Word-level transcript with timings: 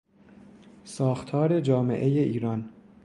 ساختار 0.83 1.61
جامعهی 1.61 2.19
ایران 2.19 2.69